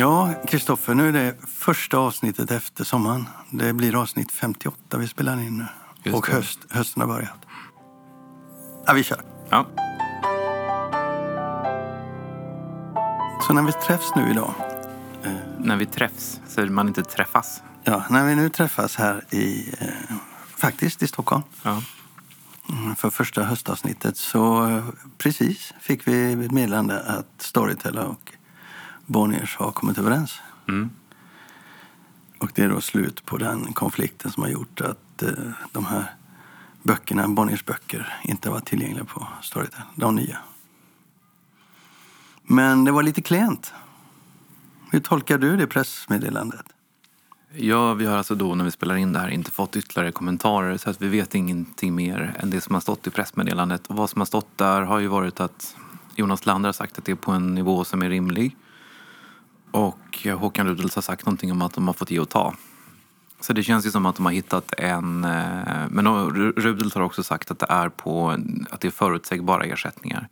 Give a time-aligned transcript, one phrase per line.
[0.00, 3.28] Ja, Kristoffer, nu är det första avsnittet efter sommaren.
[3.50, 5.66] Det blir avsnitt 58 vi spelar in nu.
[6.02, 7.38] Just och höst, hösten har börjat.
[8.86, 9.22] Ja, vi kör.
[9.50, 9.66] Ja.
[13.46, 14.54] Så när vi träffs nu idag,
[15.58, 17.62] När vi träffs, så man inte träffas.
[17.84, 20.16] ja, när vi nu träffas här i, eh,
[20.56, 21.82] faktiskt i Stockholm Ja.
[22.68, 24.84] mm, för första höstavsnittet så eh,
[25.18, 28.32] precis fick vi ett meddelande att Storytel och
[29.10, 30.40] Bonniers har kommit överens.
[30.68, 30.90] Mm.
[32.38, 35.32] Och det är då slut på den konflikten som har gjort att eh,
[35.72, 36.14] de här
[36.82, 39.80] böckerna, Bonniers böcker, inte var tillgängliga på Storytel.
[39.94, 40.38] De nya.
[42.42, 43.72] Men det var lite klent.
[44.90, 46.66] Hur tolkar du det pressmeddelandet?
[47.54, 50.76] ja, vi har alltså då när vi spelar in det här inte fått ytterligare kommentarer
[50.76, 53.86] så att vi vet ingenting mer än det som har stått i pressmeddelandet.
[53.86, 55.76] Och vad som har stått där har ju varit att
[56.16, 58.56] Jonas Lander har sagt att det är på en nivå som är rimlig.
[59.70, 62.54] Och eh, Håkan Rudels har sagt någonting om att de har fått ge och ta.
[63.40, 65.24] Så det känns ju som att de har hittat en...
[65.24, 66.06] Eh, men
[66.56, 68.36] Rudels har också sagt att det är på
[68.70, 70.28] att det är förutsägbara ersättningar.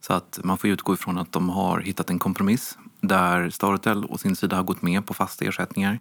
[0.00, 4.18] Så att man får utgå ifrån att de har hittat en kompromiss där Storytel å
[4.18, 5.98] sin sida har gått med på fasta ersättningar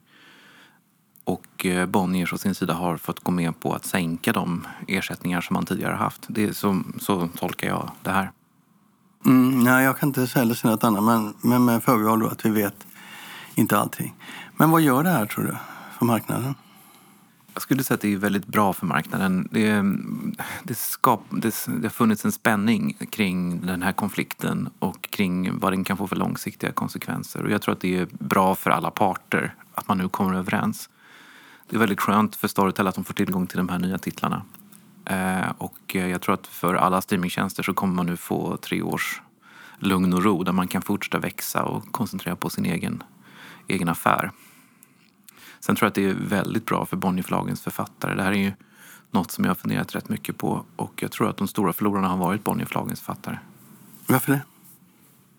[1.29, 5.41] och eh, Bonniers å sin sida har fått gå med på att sänka de ersättningar
[5.41, 6.25] som man tidigare har haft.
[6.27, 8.31] Det är så, så tolkar jag det här.
[9.25, 12.49] Mm, nej, jag kan inte heller säga något annat, men, men med förbehåll att vi
[12.49, 12.87] vet
[13.55, 14.15] inte allting.
[14.57, 15.55] Men vad gör det här, tror du,
[15.97, 16.55] för marknaden?
[17.53, 19.47] Jag skulle säga att det är väldigt bra för marknaden.
[19.51, 19.83] Det,
[20.63, 25.73] det, skap, det, det har funnits en spänning kring den här konflikten och kring vad
[25.73, 27.43] den kan få för långsiktiga konsekvenser.
[27.43, 30.89] Och jag tror att det är bra för alla parter att man nu kommer överens.
[31.69, 34.41] Det är väldigt skönt för Storytel att de får tillgång till de här nya titlarna.
[35.09, 38.81] Eh, och eh, jag tror att för alla streamingtjänster så kommer man nu få tre
[38.81, 39.21] års
[39.79, 43.03] lugn och ro där man kan fortsätta växa och koncentrera på sin egen,
[43.67, 44.31] egen affär.
[45.59, 48.15] Sen tror jag att det är väldigt bra för Bonnierförlagens författare.
[48.15, 48.51] Det här är ju
[49.11, 52.07] något som jag har funderat rätt mycket på och jag tror att de stora förlorarna
[52.07, 53.37] har varit Bonnierförlagens författare.
[54.07, 54.41] Varför det?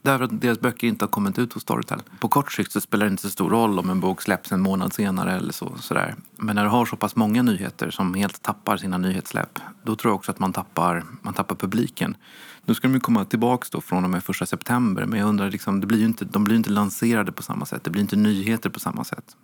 [0.03, 2.03] Därför att deras böcker inte har kommit ut hos Storytel.
[2.21, 4.61] På kort sikt så spelar det inte så stor roll om en bok släpps en
[4.61, 5.77] månad senare eller så.
[5.81, 6.15] Sådär.
[6.37, 10.10] Men när du har så pass många nyheter som helt tappar sina nyhetssläpp, då tror
[10.10, 12.16] jag också att man tappar, man tappar publiken.
[12.65, 15.50] Nu ska de ju komma tillbaka då från och med första september, men jag undrar,
[15.50, 17.84] liksom, det blir ju inte, de blir ju inte lanserade på samma sätt.
[17.84, 19.37] Det blir inte nyheter på samma sätt.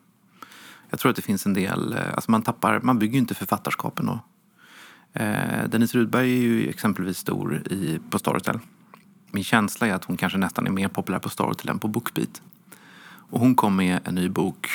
[0.90, 3.34] Jag tror att det finns en del, eh, alltså man tappar, man bygger ju inte
[3.34, 4.20] författarskapen då.
[5.12, 8.58] Eh, Dennis Rudberg är ju exempelvis stor i, på Storytel.
[9.30, 12.42] Min känsla är att hon kanske nästan är mer populär på Storytel än på Bookbeat.
[13.30, 14.68] Och hon kom med en ny bok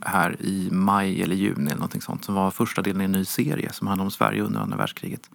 [0.00, 3.24] här i maj eller juni eller någonting sånt som var första delen i en ny
[3.24, 5.30] serie som handlar om Sverige under andra världskriget.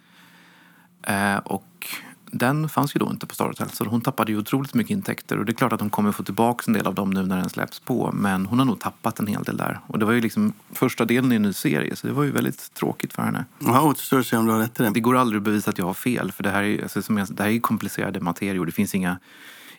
[1.04, 1.88] Eh, och
[2.32, 5.46] den fanns ju då inte på Storytel så hon tappade ju otroligt mycket intäkter och
[5.46, 7.50] det är klart att hon kommer få tillbaka en del av dem nu när den
[7.50, 9.80] släpps på men hon har nog tappat en hel del där.
[9.88, 12.32] Och det var ju liksom första delen i en ny serie så det var ju
[12.32, 13.46] väldigt tråkigt för henne.
[13.60, 14.90] Ja, återstår att se om du har rätt i det.
[14.90, 17.18] Det går aldrig att bevisa att jag har fel för det här är, alltså, som
[17.18, 18.66] jag, det här är komplicerade materior.
[18.66, 19.20] Det finns inga,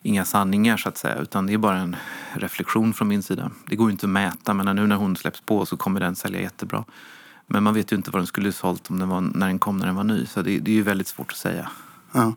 [0.03, 1.97] inga sanningar så att säga utan det är bara en
[2.33, 3.51] reflektion från min sida.
[3.67, 6.17] Det går ju inte att mäta men nu när hon släpps på så kommer den
[6.17, 6.85] sälja jättebra.
[7.47, 9.79] Men man vet ju inte vad den skulle sålt om den var, när den kom
[9.79, 11.71] när den var ny så det, det är ju väldigt svårt att säga.
[12.13, 12.35] Ja.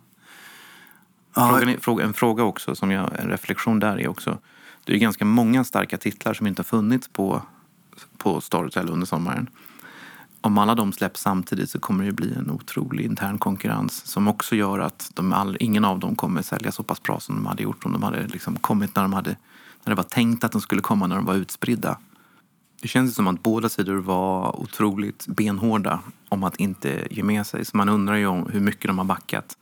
[1.36, 4.38] Ja, är, fråga, en fråga också, som jag, en reflektion där är också.
[4.84, 7.42] Det är ju ganska många starka titlar som inte har funnits på,
[8.18, 9.50] på Storytel under sommaren.
[10.42, 14.28] Om alla de släpps samtidigt så kommer det ju bli en otrolig intern konkurrens som
[14.28, 17.46] också gör att de all, ingen av dem kommer sälja så pass bra som de
[17.46, 19.30] hade gjort om de hade liksom kommit när, de hade,
[19.84, 21.98] när det var tänkt att de skulle komma när de var utspridda.
[22.84, 26.00] Det känns som att båda sidor var otroligt benhårda
[26.30, 27.66] om att inte ge med sig.
[27.66, 29.58] Så man undrar ju om hur mycket de har backat.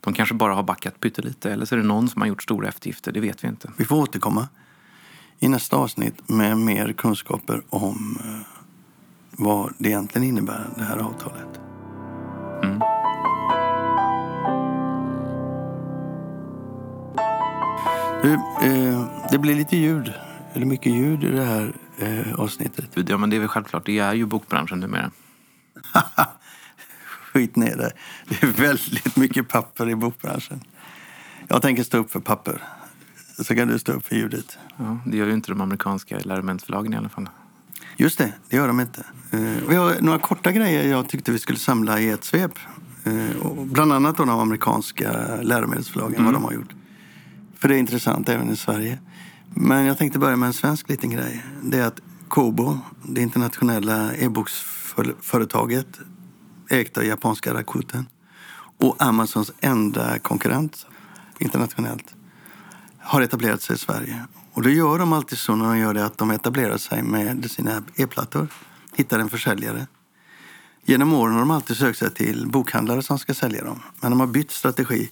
[0.00, 2.68] De kanske bara har backat pyttelite eller så är det någon som har gjort stora
[2.68, 3.12] eftergifter.
[3.12, 3.70] Det vet vi inte.
[3.76, 4.48] Vi får återkomma
[5.38, 8.46] i nästa avsnitt med mer kunskaper om eh,
[9.30, 11.60] vad det egentligen innebär, det här avtalet.
[12.62, 12.78] Mm.
[18.22, 18.32] Du,
[18.66, 20.12] eh, det blir lite ljud,
[20.52, 23.08] eller mycket ljud i det här eh, avsnittet.
[23.08, 23.86] Ja, men det är väl självklart.
[23.86, 25.10] Det är ju bokbranschen numera.
[27.32, 27.92] Skit ner det.
[28.28, 30.60] Det är väldigt mycket papper i bokbranschen.
[31.48, 32.62] Jag tänker stå upp för papper.
[33.38, 34.58] Så kan du stå upp för ljudet.
[34.76, 37.28] Ja, det gör ju inte de amerikanska läromedelsförlagen i alla fall.
[37.96, 39.04] Just det, det gör de inte.
[39.30, 42.58] Eh, Vi har några korta grejer jag tyckte vi skulle samla i ett svep.
[43.04, 46.72] Eh, Bland annat då de amerikanska läromedelsförlagen, vad de har gjort.
[47.58, 48.98] För det är intressant även i Sverige.
[49.54, 51.44] Men jag tänkte börja med en svensk liten grej.
[51.62, 56.00] Det är att Kobo, det internationella e-boksföretaget
[56.70, 58.06] ägt av japanska Rakuten
[58.78, 60.86] och Amazons enda konkurrent
[61.38, 62.14] internationellt
[62.98, 66.04] har etablerat sig i Sverige Och det gör de alltid så när de gör det
[66.04, 68.48] att de etablerar sig med sina e-plattor.
[68.94, 69.86] Hittar en försäljare.
[70.84, 73.80] Genom åren har de alltid sökt sig till bokhandlare som ska sälja dem.
[74.00, 75.10] Men de har bytt strategi.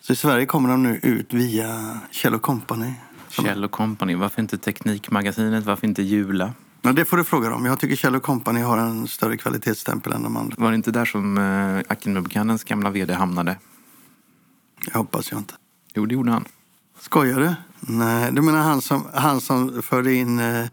[0.00, 2.92] Så i Sverige kommer de nu ut via Kjell Company.
[3.30, 6.52] Kjell Company, varför inte Teknikmagasinet, varför inte Jula?
[6.82, 7.64] Ja, det får du fråga dem.
[7.64, 10.54] Jag tycker Kjell Company har en större kvalitetsstämpel än de andra.
[10.58, 13.56] Var det inte där som eh, Akinmubkanens gamla vd hamnade?
[14.92, 15.54] Jag hoppas jag inte.
[15.94, 16.44] Jo, det gjorde han.
[17.00, 17.54] Skojar du?
[17.80, 20.66] Nej, du menar han som, han som förde in eh,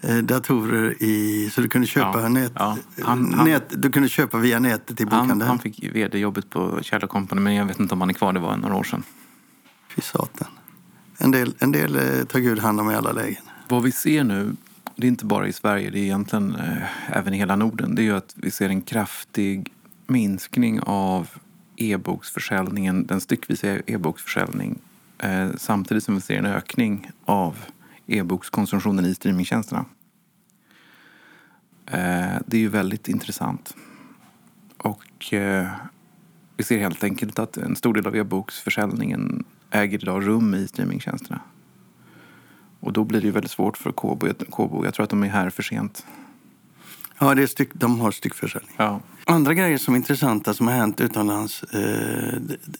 [0.00, 1.50] eh datorer i...
[1.52, 2.76] Så du kunde köpa, Ja, nät, ja.
[3.02, 5.48] Han- han- nät, du kunde köpa via nätet i Han, bokhandeln?
[5.48, 8.32] han fick vd-jobbet på Kjell Company, men jag vet inte om han är kvar.
[8.32, 9.02] Det var några år sedan.
[9.88, 10.48] Fy satan.
[11.20, 13.42] En del, en del eh, tar Gud hand om i alla lägen.
[13.68, 14.56] Vad vi ser nu,
[14.96, 18.02] det är inte bara i Sverige, det är egentligen eh, även i hela Norden, det
[18.02, 19.72] är ju att vi ser en kraftig
[20.06, 21.28] minskning av
[21.76, 24.78] e-boksförsäljningen, den styckvisa e-boksförsäljning,
[25.18, 27.56] eh, samtidigt som vi ser en ökning av
[28.06, 29.84] e-bokskonsumtionen i streamingtjänsterna.
[31.86, 33.74] Eh, det är ju väldigt intressant.
[34.76, 35.68] Och eh,
[36.56, 41.40] vi ser helt enkelt att en stor del av e-boksförsäljningen äger idag rum i streamingtjänsterna.
[42.80, 44.28] Och då blir det ju väldigt svårt för Kobo.
[44.50, 44.84] Kobo.
[44.84, 46.06] Jag tror att de är här för sent.
[47.18, 48.74] Ja, det är styck, de har styckförsäljning.
[48.76, 49.00] Ja.
[49.24, 52.34] Andra grejer som är intressanta som har hänt utomlands eh,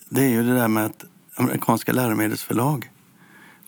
[0.08, 1.04] det, är ju det där med att
[1.36, 2.90] amerikanska läromedelsförlag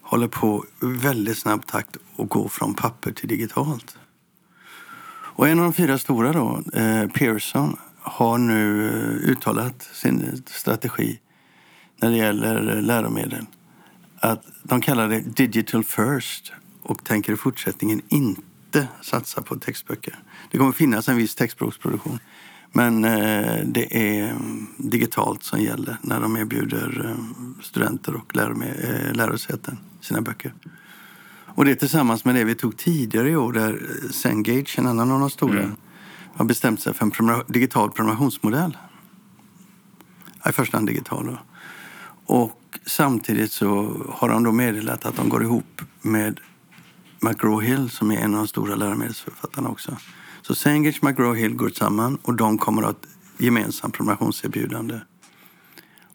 [0.02, 3.98] håller på väldigt snabb takt att gå från papper till digitalt.
[5.40, 11.18] Och en av de fyra stora då, eh, Pearson, har nu eh, uttalat sin strategi
[12.00, 13.46] när det gäller läromedel.
[14.20, 16.52] Att de kallar det digital first
[16.82, 20.18] och tänker i fortsättningen inte satsa på textböcker.
[20.50, 22.18] Det kommer finnas en viss textboksproduktion.
[22.72, 29.12] Men eh, det är mm, digitalt som gäller när de erbjuder eh, studenter och eh,
[29.12, 30.54] lärosäten sina böcker.
[31.54, 35.10] Och det tillsammans med det vi tog tidigare i år där eh, Cengage, en annan
[35.10, 35.70] av de stora,
[36.34, 38.76] har bestämt sig för en digital prenumerationsmodell.
[40.48, 41.38] I första hand digital.
[42.30, 46.40] Och samtidigt så har de då meddelat att de går ihop med
[47.20, 49.96] McGraw-Hill som är en av de stora läromedelsförfattarna också.
[50.42, 55.00] Så Sengage och McGraw-Hill går samman och de kommer att ha ett gemensamt prenumerationserbjudande.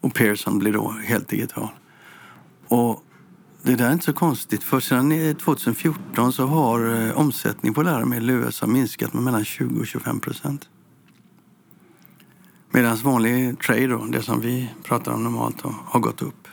[0.01, 1.69] Och Pearson blir då helt digital.
[2.67, 3.03] Och
[3.63, 8.29] det där är inte så konstigt för sedan 2014 så har eh, omsättningen på läromedel
[8.29, 10.69] i USA minskat med mellan 20 och 25 procent.
[12.75, 16.47] Medan vanlig trade, då, det som vi pratar om normalt, då, har gått upp.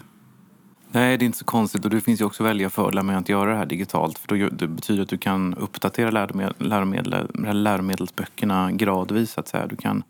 [0.91, 1.85] Nej, det är inte så konstigt.
[1.85, 4.19] Och det finns ju också väldiga fördelar med att göra det här digitalt.
[4.19, 9.33] För då, det betyder att du kan uppdatera läromedel, läromedel, läromedelsböckerna gradvis.
[9.33, 9.67] Så att säga.
[9.67, 10.03] Du, kan,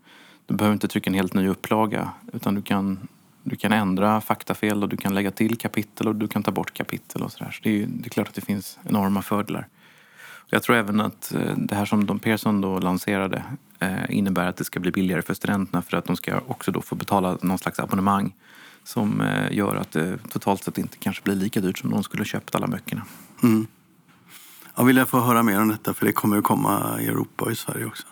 [0.45, 2.09] du behöver inte trycka en helt ny upplaga.
[2.33, 3.07] Utan du kan,
[3.43, 6.73] du kan ändra faktafel och du kan lägga till kapitel och du kan ta bort
[6.73, 7.23] kapitel.
[7.23, 7.51] och Så, där.
[7.51, 9.67] så det, är, det är klart att det finns enorma fördelar.
[10.53, 13.43] Jag tror även att eh, det här som Don Pearson då lanserade
[13.79, 16.81] eh, innebär att det ska bli billigare för studenterna för att de ska också då
[16.81, 18.35] få betala någon slags abonnemang
[18.83, 22.21] som eh, gör att det totalt sett inte kanske blir lika dyrt som de skulle
[22.21, 23.05] ha köpt alla böckerna.
[23.43, 23.67] Mm.
[24.75, 27.51] Jag vill få höra mer om detta för det kommer att komma i Europa och
[27.51, 28.07] i Sverige också.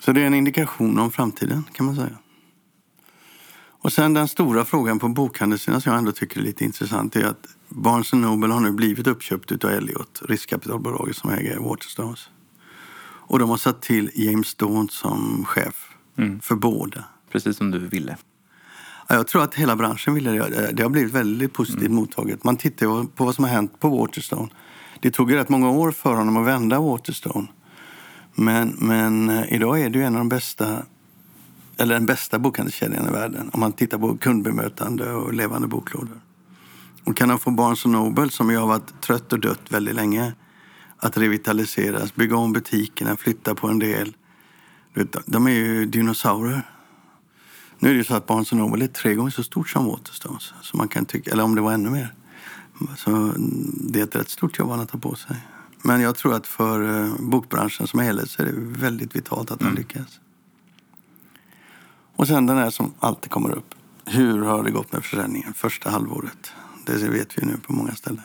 [0.00, 2.18] Så det är en indikation om framtiden kan man säga.
[3.68, 7.24] Och sen den stora frågan på bokhandelssidan som jag ändå tycker är lite intressant är
[7.24, 12.28] att Barnes Noble har nu blivit uppköpt av Elliot, riskkapitalbolaget som äger Waterstones.
[13.28, 15.82] Och de har satt till James Dawn som chef
[16.18, 16.40] Mm.
[16.40, 17.04] för båda.
[17.32, 18.16] Precis som du ville.
[19.08, 20.70] Ja, jag tror att hela branschen ville det.
[20.72, 22.44] Det har blivit väldigt positivt mottaget.
[22.44, 24.48] Man tittar på vad som har hänt på Waterstone.
[25.00, 27.46] Det tog ju rätt många år för honom att vända Waterstone.
[28.34, 30.82] Men, men eh, idag är det ju en av de bästa,
[31.76, 33.50] eller den bästa bokhandelskedjan i världen.
[33.52, 36.20] Om man tittar på kundbemötande och levande boklådor.
[37.06, 40.32] Och kan han få Barnes Noble, som ju har varit trött och dött väldigt länge,
[40.96, 44.16] att revitaliseras, bygga om butikerna, flytta på en del.
[45.26, 46.62] De är ju dinosaurer.
[47.78, 50.52] Nu är det ju så att Barnes Noble är tre gånger så stort som Waterstones.
[50.62, 52.14] Så man kan tycka, eller om det var ännu mer.
[52.96, 55.36] Så mm, det är ett rätt stort jobb han har tagit på sig.
[55.82, 59.62] Men jag tror att för eh, bokbranschen som helhet så är det väldigt vitalt att
[59.62, 60.20] han lyckas.
[62.16, 63.74] Och sen den här som alltid kommer upp.
[64.04, 66.52] Hur har det gått med försäljningen första halvåret?
[66.86, 68.22] Det vet vi nu på många ställen.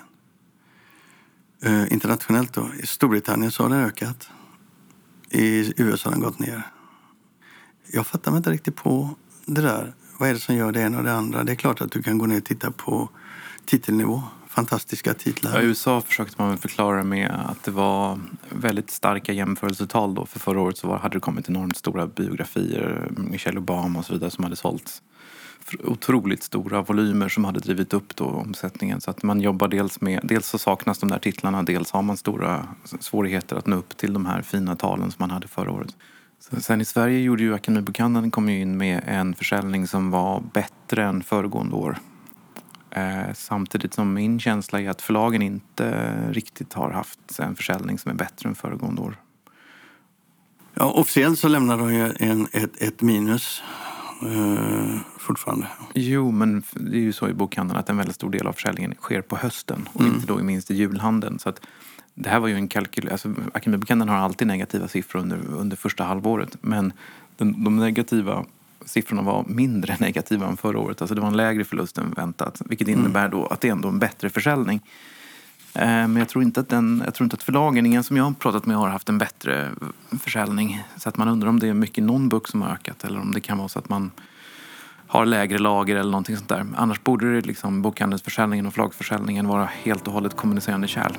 [1.63, 4.30] Eh, internationellt då, i Storbritannien så har den ökat.
[5.30, 6.68] I USA har den gått ner.
[7.94, 9.10] Jag fattar mig inte riktigt på
[9.46, 9.94] det där.
[10.18, 11.44] Vad är det som gör det ena och det andra?
[11.44, 13.10] Det är klart att du kan gå ner och titta på
[13.65, 14.24] titelnivå.
[14.48, 15.62] Fantastiska titlar.
[15.62, 20.25] I USA försökte man förklara det med att det var väldigt starka jämförelsetal då.
[20.25, 24.13] För förra året så var, hade det kommit enormt stora biografier, Michelle Obama och så
[24.13, 25.01] vidare som hade sålts
[25.84, 29.01] otroligt stora volymer som hade drivit upp då omsättningen.
[29.01, 32.18] Så att man jobbar dels med, dels så saknas de där titlarna, dels har man
[32.18, 32.68] stora
[33.00, 35.96] svårigheter att nå upp till de här fina talen som man hade förra året.
[36.60, 41.03] Sen i Sverige gjorde ju Akademibokhandeln kom ju in med en försäljning som var bättre
[41.03, 41.98] än föregående år.
[42.89, 48.12] Eh, samtidigt som min känsla är att förlagen inte riktigt har haft en försäljning som
[48.12, 49.15] är bättre än föregående år.
[50.74, 53.63] Ja, officiellt så lämnar de ju en, ett, ett minus
[54.22, 55.68] eh, fortfarande.
[55.94, 58.96] Jo, men det är ju så i bokhandeln att en väldigt stor del av försäljningen
[59.00, 60.13] sker på hösten och mm.
[60.13, 61.40] inte då minst i julhandeln.
[61.40, 61.62] Så att
[62.13, 63.10] det här var ju en kalkyl...
[63.12, 66.58] Alltså, Akademibokhandeln har alltid negativa siffror under, under första halvåret.
[66.62, 66.94] Men
[67.38, 68.46] den, de negativa
[68.86, 71.01] siffrorna var mindre negativa än förra året.
[71.01, 72.62] Alltså det var en lägre förlust än väntat.
[72.66, 73.00] Vilket mm.
[73.00, 74.82] innebär då att det är ändå en bättre försäljning.
[75.74, 78.24] Eh, men jag tror, inte att den, jag tror inte att förlagen, ingen som jag
[78.24, 79.70] har pratat med har haft en bättre
[80.20, 80.84] försäljning.
[80.98, 83.40] Så att man undrar om det är mycket non-book som har ökat eller om det
[83.40, 84.12] kan vara så att man
[85.08, 86.66] har lägre lager eller någonting sånt där.
[86.75, 91.12] Annars borde det liksom bokhandelsförsäljningen och förlagsförsäljningen vara helt och hållet kommunicerande kärl.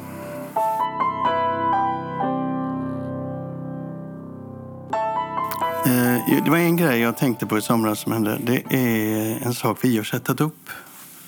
[5.86, 8.38] Eh, det var en grej jag tänkte på i somras som hände.
[8.42, 10.70] Det är en sak vi har sett upp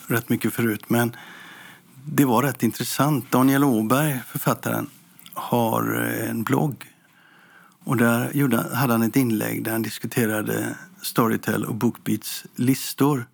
[0.07, 0.85] rätt mycket förut.
[0.88, 1.16] Men
[2.04, 3.30] det var rätt intressant.
[3.30, 4.87] Daniel Åberg, författaren,
[5.34, 5.82] har
[6.28, 6.87] en blogg.
[7.84, 13.26] Och där gjorde, hade han ett inlägg där han diskuterade Storytel och Bookbeats listor.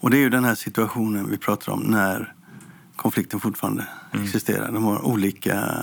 [0.00, 2.34] Och det är ju den här situationen vi pratar om när
[2.96, 4.24] konflikten fortfarande mm.
[4.24, 4.72] existerar.
[4.72, 5.78] De har olika,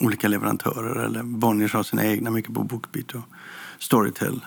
[0.00, 1.04] olika leverantörer.
[1.04, 3.14] Eller Bonniers har sina egna, mycket på Bookbeat.
[3.14, 3.22] Och
[3.78, 4.46] Storytel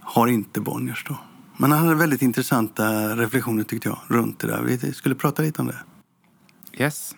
[0.00, 1.16] har inte Bonniers då.
[1.60, 4.62] Men han hade väldigt intressanta reflektioner tyckte jag runt det där.
[4.62, 5.78] Vi skulle prata lite om det.
[6.82, 7.14] Yes.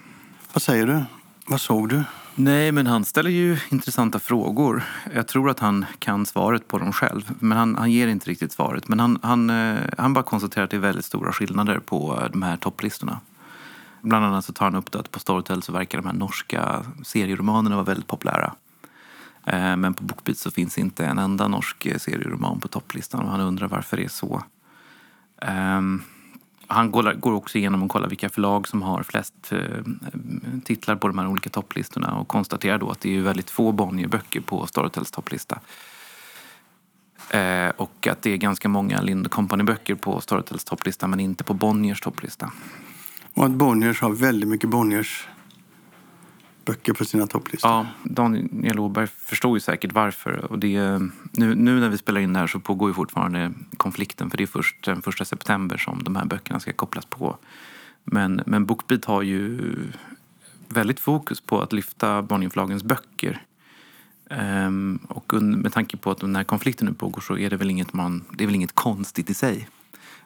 [0.53, 1.05] Vad säger du?
[1.47, 2.03] Vad såg du?
[2.35, 4.83] Nej, men han ställer ju intressanta frågor.
[5.15, 7.35] Jag tror att han kan svaret på dem själv.
[7.39, 8.89] Men han, han ger inte riktigt svaret.
[8.89, 12.43] Men han, han, eh, han bara konstaterar att det är väldigt stora skillnader på de
[12.43, 13.21] här topplistorna.
[14.03, 16.85] Bland annat så tar han upp det att på Storytel så verkar de här norska
[17.05, 18.55] serieromanerna vara väldigt populära.
[19.47, 23.31] Eh, men på Bookbeat så finns inte en enda norsk eh, serieroman på topplistan och
[23.31, 24.43] han undrar varför det är så.
[25.77, 26.03] Um,
[26.67, 29.61] han går också igenom och kollar vilka förlag som har flest eh,
[30.65, 34.41] titlar på de här olika topplistorna och konstaterar då att det är väldigt få Bonnier-böcker
[34.41, 35.61] på Storytels topplista.
[37.31, 41.55] Eh, och att det är ganska många Lind Company-böcker på Storytels topplista men inte på
[41.55, 42.53] Bonniers topplista.
[43.35, 45.29] Och att Bonniers har väldigt mycket Bonniers
[46.71, 47.71] böcker på sina topplistor.
[47.71, 50.45] Ja, Daniel Åberg förstår ju säkert varför.
[50.51, 51.01] Och det,
[51.33, 54.45] nu, nu när vi spelar in det här så pågår ju fortfarande konflikten för det
[54.45, 57.37] är först den första september som de här böckerna ska kopplas på.
[58.05, 59.59] Men, men Bookbeat har ju
[60.69, 63.43] väldigt fokus på att lyfta barninförlagens böcker.
[64.31, 67.71] Ehm, och med tanke på att den här konflikten nu pågår så är det väl
[67.71, 69.69] inget, man, det är väl inget konstigt i sig.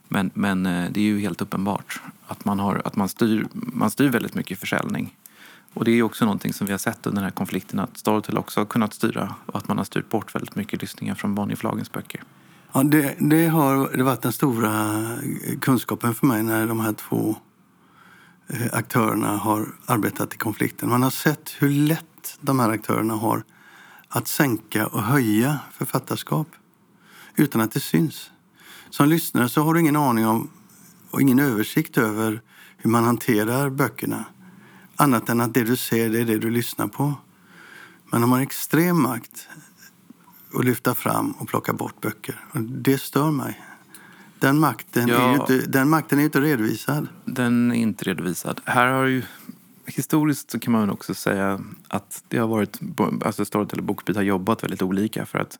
[0.08, 3.90] Men, men eh, det är ju helt uppenbart att man, har, att man, styr, man
[3.90, 5.14] styr väldigt mycket försäljning.
[5.74, 8.38] Och det är också någonting som vi har sett under den här konflikten att Storytel
[8.38, 11.92] också har kunnat styra och att man har styrt bort väldigt mycket lyssningar från Bonnierförlagens
[11.92, 12.22] böcker.
[12.72, 15.04] Ja, det, det har det varit den stora
[15.60, 17.36] kunskapen för mig när de här två
[18.46, 20.88] eh, aktörerna har arbetat i konflikten.
[20.88, 23.42] Man har sett hur lätt de här aktörerna har
[24.08, 26.48] att sänka och höja författarskap
[27.36, 28.30] utan att det syns.
[28.90, 30.50] Som lyssnare så har du ingen aning om
[31.10, 32.40] och ingen översikt över
[32.76, 34.24] hur man hanterar böckerna.
[34.96, 37.14] Annat än att det du ser, det är det du lyssnar på.
[38.04, 39.48] Men de har extrem makt
[40.54, 42.44] att lyfta fram och plocka bort böcker.
[42.52, 43.60] Och det stör mig.
[44.38, 47.08] Den makten, ja, är ju inte, den makten är inte redovisad.
[47.24, 48.60] Den är inte redovisad.
[48.64, 49.22] Här har ju,
[49.86, 52.80] historiskt så kan man också säga att det har varit,
[53.24, 55.58] alltså Storytel och Bookbeat har jobbat väldigt olika för att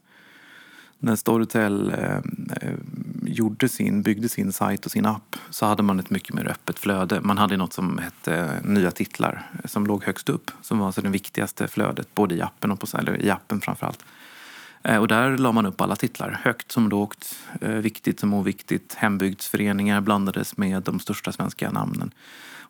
[0.99, 2.17] när Storytel eh,
[2.61, 2.75] eh,
[3.23, 6.79] gjorde sin, byggde sin sajt och sin app så hade man ett mycket mer öppet
[6.79, 7.21] flöde.
[7.21, 10.51] Man hade något som hette nya titlar eh, som låg högst upp.
[10.63, 14.05] Som var alltså det viktigaste flödet både i appen och på, eller i appen framförallt.
[14.85, 18.95] Eh, och där la man upp alla titlar, högt som lågt, eh, viktigt som oviktigt.
[18.95, 22.11] Hembygdsföreningar blandades med de största svenska namnen.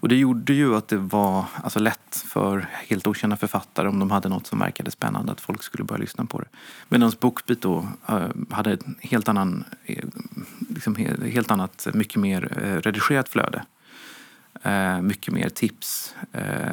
[0.00, 4.10] Och det gjorde ju att det var alltså, lätt för helt okända författare om de
[4.10, 6.48] hade något som verkade spännande att folk skulle börja lyssna på det.
[6.88, 9.64] Medan Bookbeat då uh, hade ett helt, annan,
[10.68, 10.96] liksom,
[11.32, 13.64] helt annat, mycket mer uh, redigerat flöde.
[15.02, 16.14] Mycket mer tips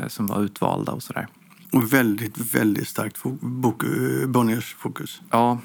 [0.08, 1.28] som var utvalda och sådär.
[1.72, 3.84] Och väldigt, väldigt starkt bok,
[4.28, 5.22] Bonniers fokus.
[5.30, 5.60] Ja,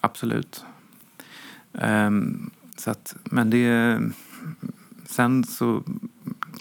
[0.00, 0.64] absolut.
[1.72, 4.00] Um, så att, men det...
[5.06, 5.82] Sen så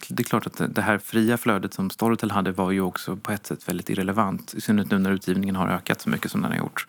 [0.10, 3.32] det är klart att det här fria flödet som Storytel hade var ju också på
[3.32, 4.54] ett sätt väldigt irrelevant.
[4.54, 6.88] I synnerhet nu när utgivningen har ökat så mycket som den har gjort.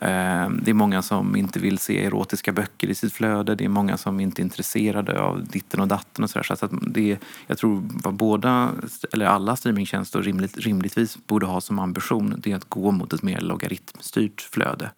[0.00, 3.54] Ehm, det är många som inte vill se erotiska böcker i sitt flöde.
[3.54, 6.56] Det är många som inte är intresserade av ditten och datten och sådär.
[6.56, 8.70] Så att det, jag tror vad båda,
[9.12, 13.22] eller alla streamingtjänster rimligt, rimligtvis borde ha som ambition det är att gå mot ett
[13.22, 14.90] mer logaritmstyrt flöde.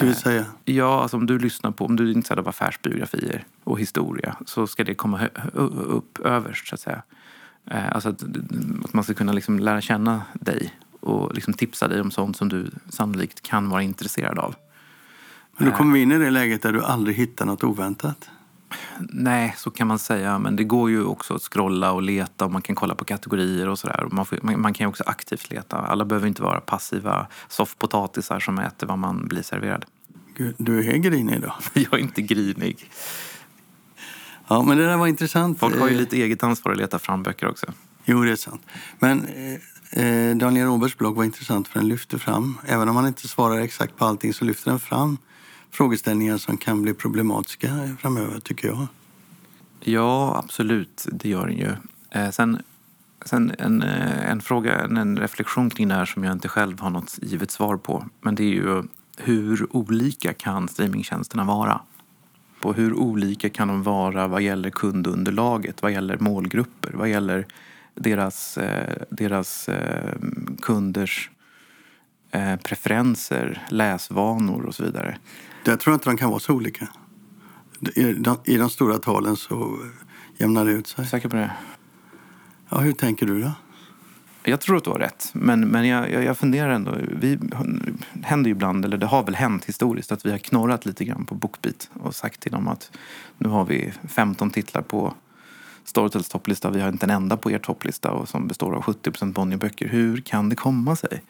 [0.00, 0.44] Det vill säga?
[0.64, 4.66] Ja, alltså om du lyssnar på, om du är intresserad av affärsbiografier och historia så
[4.66, 7.02] ska det komma upp överst så att säga.
[7.70, 8.22] Alltså att,
[8.84, 12.48] att man ska kunna liksom lära känna dig och liksom tipsa dig om sånt som
[12.48, 14.54] du sannolikt kan vara intresserad av.
[15.56, 18.30] Men då kommer vi in i det läget där du aldrig hittar något oväntat?
[18.98, 20.38] Nej, så kan man säga.
[20.38, 23.68] Men det går ju också att scrolla och leta och man kan kolla på kategorier
[23.68, 24.08] och sådär.
[24.10, 25.76] Man, man, man, kan ju också aktivt leta.
[25.76, 29.84] Alla behöver inte vara passiva soffpotatisar som äter vad man blir serverad.
[30.36, 31.54] Gud, du är grinig då?
[31.80, 32.90] Jag är inte grinig.
[34.48, 35.58] Ja, men det där var intressant.
[35.58, 37.66] Folk har ju lite eget ansvar att leta fram böcker också.
[38.04, 38.62] Jo, det är sant.
[38.98, 39.26] Men
[39.90, 43.60] eh, Daniel Roberts blogg var intressant för den lyfter fram, även om han inte svarar
[43.60, 45.18] exakt på allting, så lyfter den fram
[45.76, 48.86] frågeställningar som kan bli problematiska framöver, tycker jag.
[49.80, 51.06] Ja, absolut.
[51.12, 51.72] Det gör den ju.
[52.10, 52.62] Eh, sen,
[53.24, 56.80] sen en, eh, en fråga, en, en reflektion kring det här som jag inte själv
[56.80, 58.04] har något givet svar på.
[58.20, 58.82] Men det är ju
[59.16, 61.80] hur olika kan streamingtjänsterna vara?
[62.60, 67.46] På hur olika kan de vara vad gäller kundunderlaget, vad gäller målgrupper, vad gäller
[67.94, 70.14] deras, eh, deras eh,
[70.62, 71.30] kunders
[72.30, 75.18] eh, preferenser, läsvanor och så vidare.
[75.70, 76.88] Jag tror inte de kan vara så olika.
[77.94, 79.78] I de, I de stora talen så
[80.36, 81.06] jämnar det ut sig.
[81.06, 81.50] Säker på det?
[82.68, 83.52] Ja, hur tänker du då?
[84.42, 86.94] Jag tror att du har rätt, men, men jag, jag, jag funderar ändå.
[87.10, 87.38] Vi
[88.22, 91.26] händer ju ibland, eller det har väl hänt historiskt, att vi har knorrat lite grann
[91.26, 92.90] på Bookbeat och sagt till dem att
[93.38, 95.14] nu har vi 15 titlar på
[95.84, 96.70] Storytels topplista.
[96.70, 99.88] Vi har inte en enda på er topplista och som består av 70% Bonnierböcker.
[99.88, 101.22] Hur kan det komma sig?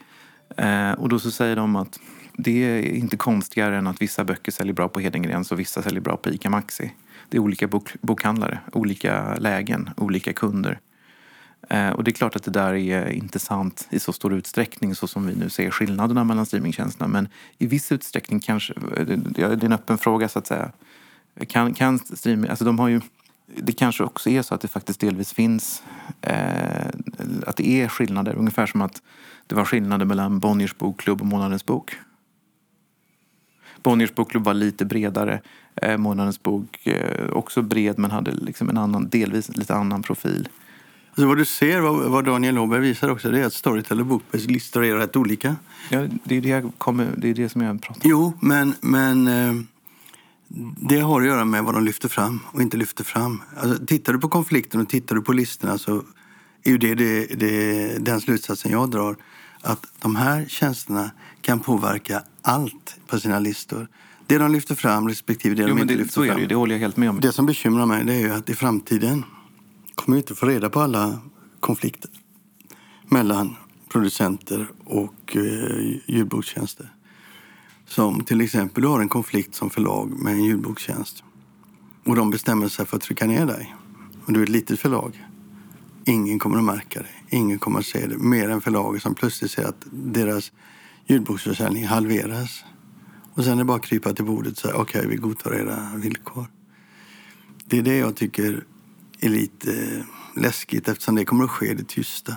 [0.56, 2.00] Eh, och då så säger de att
[2.36, 6.00] det är inte konstigare än att vissa böcker säljer bra på Hedengrens och vissa säljer
[6.00, 6.92] bra på ICA Maxi.
[7.28, 10.80] Det är olika bok, bokhandlare, olika lägen, olika kunder.
[11.68, 14.94] Eh, och det är klart att det där är inte sant i så stor utsträckning
[14.94, 17.08] så som vi nu ser skillnaderna mellan streamingtjänsterna.
[17.08, 17.28] Men
[17.58, 20.72] i viss utsträckning kanske, eh, det är en öppen fråga så att säga.
[21.48, 23.00] Kan, kan streaming, alltså de har ju,
[23.46, 25.82] det kanske också är så att det faktiskt delvis finns,
[26.20, 26.86] eh,
[27.46, 28.34] att det är skillnader.
[28.34, 29.02] Ungefär som att
[29.46, 31.96] det var skillnader mellan Bonniers bokklubb och Månadens bok.
[33.82, 35.40] Bonniers bokklubb var lite bredare.
[35.74, 40.48] Eh, Månadens bok eh, också bred men hade liksom en annan, delvis lite annan profil.
[41.10, 44.06] Alltså vad du ser, vad, vad Daniel Åberg visar också, det är att Storytel och
[44.06, 45.56] Bookbase listor är rätt olika.
[45.90, 48.10] Ja, det är det, jag kommer, det är det som jag pratar om.
[48.10, 49.54] Jo, men, men eh,
[50.88, 53.42] det har att göra med vad de lyfter fram och inte lyfter fram.
[53.56, 56.02] Alltså, tittar du på konflikten och tittar du på listorna så
[56.64, 59.16] är ju det, det, det den slutsatsen jag drar.
[59.60, 63.88] Att de här tjänsterna kan påverka allt på sina listor.
[64.26, 66.40] Det de lyfter fram respektive det jo, de inte det, lyfter fram.
[66.40, 67.20] Det, det håller jag helt med om.
[67.20, 69.24] Det som bekymrar mig det är ju att i framtiden
[69.94, 71.18] kommer vi inte få reda på alla
[71.60, 72.10] konflikter
[73.08, 73.56] mellan
[73.88, 76.95] producenter och eh, ljudbokstjänster.
[77.86, 81.24] Som till exempel, du har en konflikt som förlag med en ljudbokstjänst
[82.04, 83.74] och de bestämmer sig för att trycka ner dig.
[84.24, 85.24] Och du är ett litet förlag.
[86.04, 87.36] Ingen kommer att märka det.
[87.36, 88.18] Ingen kommer att se det.
[88.18, 90.52] Mer än förlaget som plötsligt ser att deras
[91.06, 92.64] ljudboksförsäljning halveras.
[93.34, 95.54] Och sen är det bara att krypa till bordet och säga okej, okay, vi godtar
[95.54, 96.46] era villkor.
[97.64, 98.64] Det är det jag tycker
[99.20, 102.36] är lite eh, läskigt eftersom det kommer att ske i det tysta.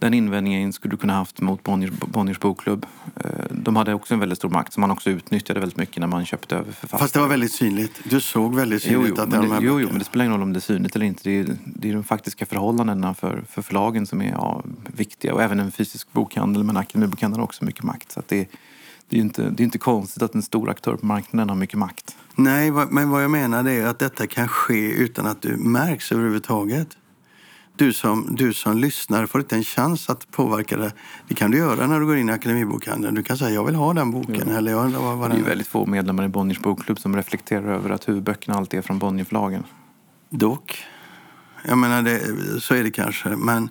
[0.00, 2.86] den invändningen skulle du kunna haft mot Bonniers, Bonniers bokklubb.
[3.16, 6.06] Eh, de hade också en väldigt stor makt som man också utnyttjade väldigt mycket när
[6.06, 6.98] man köpte över författare.
[6.98, 8.00] Fast det var väldigt synligt.
[8.04, 10.24] Du såg väldigt synligt jo, jo, att det, de här jo, jo, men det spelar
[10.24, 11.22] ingen roll om det är synligt eller inte.
[11.24, 14.62] Det är, det är de faktiska förhållandena för, för förlagen som är ja,
[14.96, 15.34] viktiga.
[15.34, 18.12] Och även en fysisk bokhandel, men Akademibokhandeln har också mycket makt.
[18.12, 18.48] Så det,
[19.08, 21.78] det, är inte, det är inte konstigt att en stor aktör på marknaden har mycket
[21.78, 22.16] makt.
[22.34, 26.96] Nej, men vad jag menar är att detta kan ske utan att du märks överhuvudtaget
[27.76, 30.92] du som, du som lyssnar får inte en chans att påverka det.
[31.28, 33.14] Det kan du göra när du går in i Akademibokhandeln.
[33.14, 34.48] Du kan säga jag vill ha den boken.
[34.48, 34.56] Ja.
[34.56, 37.90] Eller jag, vad, vad det är väldigt få medlemmar i Bonniers bokklubb som reflekterar över
[37.90, 39.64] att huvudböckerna alltid är från Bonnierförlagen.
[40.30, 40.84] Dock.
[41.64, 42.20] Jag menar, det,
[42.60, 43.28] så är det kanske.
[43.28, 43.68] Men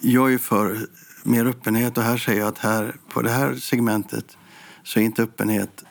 [0.00, 0.78] jag är för
[1.22, 4.36] mer öppenhet och här säger jag att här, på det här segmentet
[4.82, 5.84] så är inte öppenhet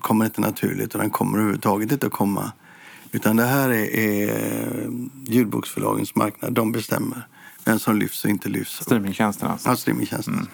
[0.00, 2.52] kommer inte naturligt och den kommer överhuvudtaget inte att komma
[3.12, 4.90] utan det här är, är
[5.26, 6.52] ljudboksförlagens marknad.
[6.52, 7.26] De bestämmer
[7.64, 8.82] vem som lyfts och inte lyfts.
[8.82, 9.68] Streamingtjänsten alltså.
[9.68, 10.46] Ja, streamingtjänsten.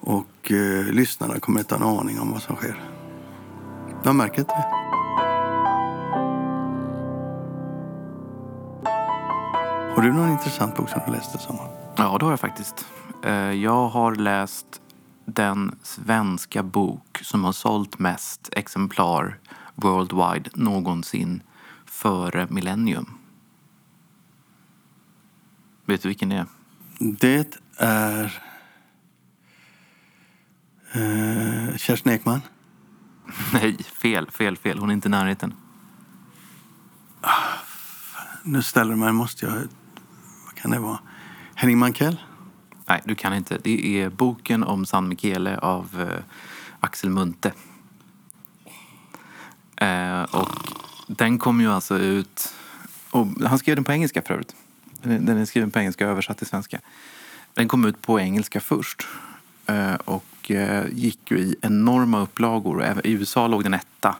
[0.00, 2.82] Och eh, lyssnarna kommer inte ha en aning om vad som sker.
[4.04, 4.72] Jag märker inte det.
[9.94, 11.68] Har du någon intressant bok som du läste sommar?
[11.96, 12.86] Ja, det har jag faktiskt.
[13.24, 14.66] Eh, Jag har läst
[15.24, 19.38] den svenska bok som har sålt mest exemplar
[19.74, 21.42] worldwide någonsin
[21.96, 23.18] före millennium.
[25.84, 26.46] Vet du vilken det är?
[26.98, 28.42] Det är
[30.92, 32.40] eh, Kerstin Ekman.
[33.52, 34.78] Nej, fel, fel, fel.
[34.78, 35.54] Hon är inte i närheten.
[38.42, 39.54] Nu ställer du mig, måste jag...
[40.44, 40.98] Vad kan det vara?
[41.54, 42.20] Henning Mankell?
[42.88, 43.58] Nej, du kan inte.
[43.62, 46.24] Det är boken om San Michele av eh,
[46.80, 47.52] Axel Munthe.
[49.76, 50.65] Eh, och
[51.06, 52.54] den kom ju alltså ut...
[53.10, 54.54] Och han skrev den på engelska för övrigt.
[55.02, 56.80] Den är, skriven på engelska och översatt till svenska.
[57.54, 59.06] Den kom ut på engelska först.
[59.66, 63.00] Eh, och eh, gick ju i enorma upplagor.
[63.04, 64.16] I USA låg den etta.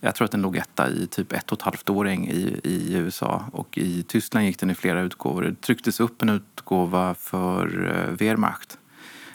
[0.00, 2.94] Jag tror att den låg etta i typ ett och ett halvt år i, i
[2.94, 3.44] USA.
[3.52, 5.42] Och i Tyskland gick den i flera utgåvor.
[5.42, 8.78] Det trycktes upp en utgåva för eh, Wehrmacht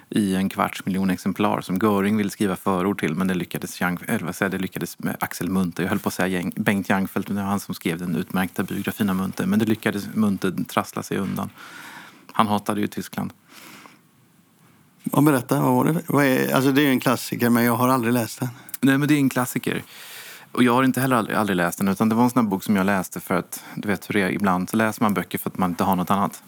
[0.09, 3.97] i en kvarts miljon exemplar som Göring ville skriva förord till men det lyckades, Young,
[4.07, 5.83] eller vad säger, det lyckades med Axel Munthe.
[5.83, 8.15] Jag höll på att säga Jeng- Bengt Jangfeldt, men det var han som skrev den
[8.15, 9.45] utmärkta biografin av Munthe.
[9.45, 11.49] Men det lyckades Munthe trassla sig undan.
[12.31, 13.33] Han hatade ju Tyskland.
[15.03, 16.01] Ja, berätta, vad var det?
[16.07, 18.49] Vad är, alltså det är en klassiker, men jag har aldrig läst den.
[18.81, 19.83] Nej, men det är en klassiker.
[20.51, 22.63] Och jag har inte heller aldrig, aldrig läst den, utan det var en sån bok
[22.63, 25.37] som jag läste för att, du vet hur det är, ibland så läser man böcker
[25.37, 26.43] för att man inte har något annat.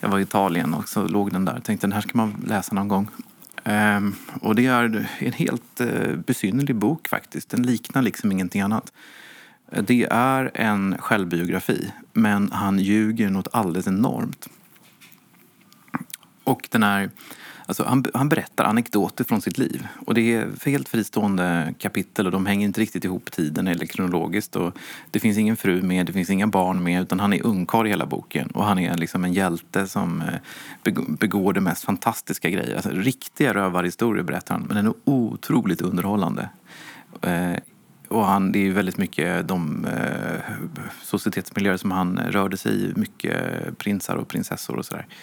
[0.00, 2.44] Jag var i Italien och så låg den där Jag tänkte den här ska man
[2.46, 3.08] läsa någon gång.
[3.64, 7.50] Um, och det är en helt uh, besynnerlig bok faktiskt.
[7.50, 8.92] Den liknar liksom ingenting annat.
[9.82, 14.48] Det är en självbiografi, men han ljuger något alldeles enormt.
[16.44, 17.10] Och den är,
[17.70, 19.86] alltså han, han berättar anekdoter från sitt liv.
[20.06, 24.56] Och det är helt fristående kapitel och de hänger inte riktigt ihop tiden eller kronologiskt.
[24.56, 24.78] Och
[25.10, 27.90] det finns ingen fru med, det finns inga barn med utan han är ungkarl i
[27.90, 28.50] hela boken.
[28.50, 32.74] Och han är liksom en hjälte som eh, begår de mest fantastiska grejer.
[32.74, 36.48] Alltså, riktiga rövarhistorier berättar han, men den är otroligt underhållande.
[37.22, 37.56] Eh,
[38.08, 40.54] och han, det är ju väldigt mycket de eh,
[41.02, 42.92] societetsmiljöer som han rörde sig i.
[42.96, 45.06] Mycket prinsar och prinsessor och sådär.
[45.06, 45.14] Eh,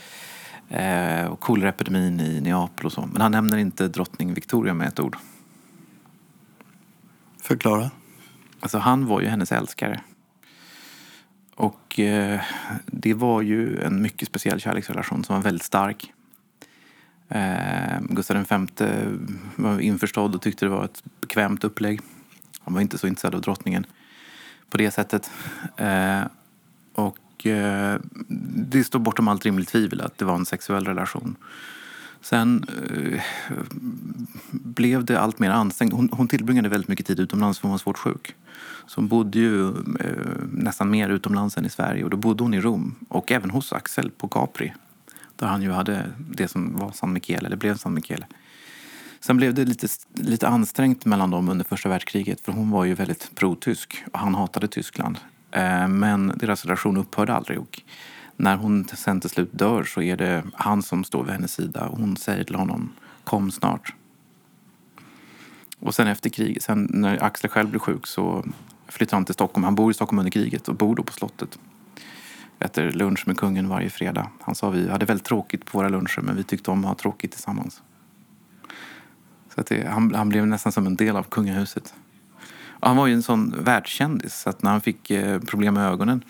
[1.30, 3.10] och koleraepidemin i Neapel och så.
[3.12, 5.18] Men han nämner inte drottning Victoria med ett ord.
[7.42, 7.92] Förklara.
[8.60, 10.02] Alltså han var ju hennes älskare.
[11.56, 12.42] Och eh,
[12.86, 16.14] det var ju en mycket speciell kärleksrelation som var väldigt stark.
[17.30, 18.88] Eh, Gustav V
[19.56, 22.02] var införstådd och tyckte det var ett bekvämt upplägg.
[22.60, 23.86] Han var inte så intresserad av drottningen
[24.70, 25.32] på det sättet.
[25.78, 26.22] Eh,
[26.94, 27.18] och
[27.50, 28.00] eh,
[28.68, 31.36] det står bortom allt rimligt tvivel att det var en sexuell relation.
[32.22, 33.22] Sen eh,
[34.52, 35.94] blev det allt mer ansträngt.
[35.94, 38.36] Hon, hon tillbringade väldigt mycket tid utomlands för hon var svårt sjuk.
[38.88, 39.74] Så hon bodde ju eh,
[40.52, 43.74] nästan mer utomlands än i Sverige och då bodde hon i Rom och även hos
[43.74, 44.74] Axel på Capri.
[45.36, 48.26] Där han ju hade det som var San Michele, eller blev San Michele.
[49.20, 52.94] Sen blev det lite, lite ansträngt mellan dem under första världskriget för hon var ju
[52.94, 55.18] väldigt pro-tysk och han hatade Tyskland.
[55.52, 57.82] Eh, men deras relation upphörde aldrig och
[58.36, 61.88] när hon sen till slut dör så är det han som står vid hennes sida
[61.88, 63.94] och hon säger till honom kom snart.
[65.80, 68.46] Och sen efter kriget, sen när Axel själv blir sjuk så
[68.88, 69.64] flyttar han till Stockholm.
[69.64, 71.60] Han bor i Stockholm under kriget och bor då på slottet.
[72.60, 74.30] Äter lunch med kungen varje fredag.
[74.42, 76.96] Han sa vi hade väldigt tråkigt på våra luncher men vi tyckte om att ha
[76.96, 77.82] tråkigt tillsammans.
[79.56, 81.94] Så att det, han, han blev nästan som en del av kungahuset.
[82.80, 85.92] Och han var ju en sån världskändis så att när han fick eh, problem med
[85.92, 86.24] ögonen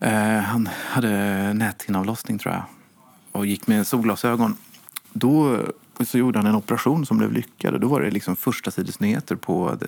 [0.00, 2.64] eh, han hade näthinneavlossning tror jag
[3.32, 4.56] och gick med solglasögon.
[5.12, 5.60] Då eh,
[6.04, 9.36] så gjorde han en operation som blev lyckad och då var det liksom första sidesnyheter
[9.36, 9.86] på The,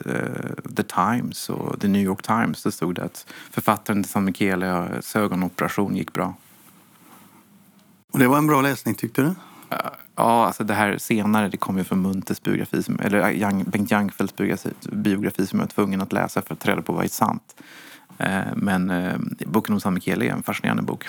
[0.77, 2.63] The Times och The New York Times.
[2.63, 6.35] Det stod det att författaren till San Michele's eh, ögonoperation gick bra.
[8.13, 9.35] Och det var en bra läsning tyckte du?
[10.17, 13.91] Ja, alltså det här senare, det kom ju från Munthes biografi, som, eller Young, Bengt
[13.91, 17.05] Jangfeldts biografi, biografi som jag var tvungen att läsa för att ta reda på vad
[17.05, 17.57] är sant.
[18.19, 19.15] Eh, Men eh,
[19.47, 21.07] boken om San Michele är en fascinerande bok.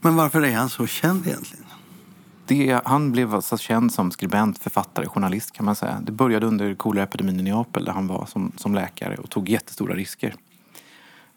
[0.00, 1.64] Men varför är han så känd egentligen?
[2.46, 5.98] Det, han blev alltså känd som skribent, författare, journalist kan man säga.
[6.02, 9.94] Det började under koleraepidemin i Neapel där han var som, som läkare och tog jättestora
[9.94, 10.34] risker.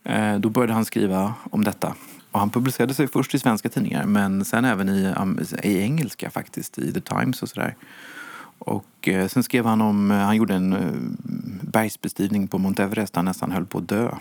[0.03, 1.95] Eh, Då började han skriva om detta.
[2.38, 5.13] Och han publicerade sig först i svenska tidningar men sen även i,
[5.63, 7.76] i engelska faktiskt, i The Times och sådär.
[8.60, 10.80] Och eh, sen skrev han om, eh, han gjorde en eh,
[11.62, 14.12] bergsbestigning på Mount Everest han nästan höll på att dö.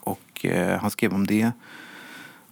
[0.00, 1.52] Och eh, han skrev om det.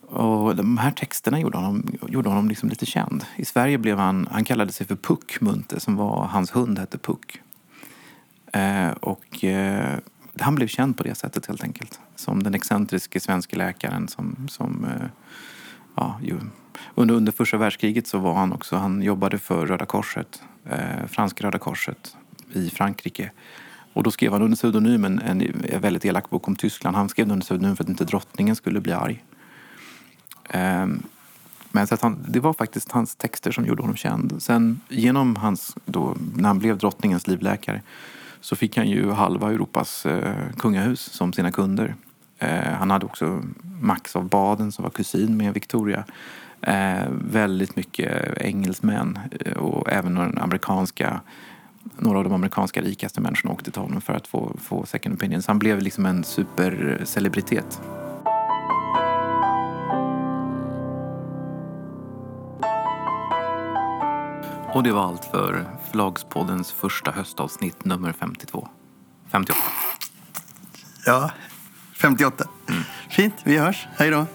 [0.00, 3.24] Och de här texterna gjorde honom, gjorde honom liksom lite känd.
[3.36, 6.98] I Sverige blev han, han kallade sig för Puck Munte, som var, hans hund hette
[6.98, 7.40] Puck.
[8.52, 9.98] Eh, och eh,
[10.40, 12.00] han blev känd på det sättet helt enkelt.
[12.16, 15.06] Som den excentriske svenska läkaren som, som eh,
[15.94, 16.40] ja, ju,
[16.94, 21.46] under, under första världskriget så var han också, han jobbade för Röda Korset, eh, franska
[21.46, 22.16] Röda Korset
[22.52, 23.30] i Frankrike.
[23.92, 26.96] Och då skrev han under pseudonymen en, en väldigt elak bok om Tyskland.
[26.96, 29.24] Han skrev under pseudonym för att inte drottningen skulle bli arg.
[30.48, 30.86] Eh,
[31.72, 34.42] men så att han, det var faktiskt hans texter som gjorde honom känd.
[34.42, 37.82] Sen genom hans, då, när han blev drottningens livläkare
[38.44, 41.94] så fick han ju halva Europas eh, kungahus som sina kunder.
[42.38, 43.42] Eh, han hade också
[43.80, 46.04] Max av Baden som var kusin med Victoria.
[46.60, 51.20] Eh, väldigt mycket engelsmän eh, och även några amerikanska
[51.98, 55.42] några av de amerikanska rikaste människorna åkte till honom för att få, få second opinion.
[55.42, 57.80] Så han blev liksom en supercelebritet.
[64.74, 68.68] Och det var allt för Förlagspoddens första höstavsnitt nummer 52.
[69.32, 69.60] 58.
[71.06, 71.30] Ja,
[71.92, 72.48] 58.
[73.10, 73.86] Fint, vi hörs.
[73.96, 74.26] Hej då.